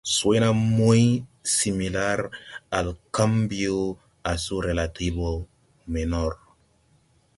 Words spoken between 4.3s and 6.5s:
su relativa menor.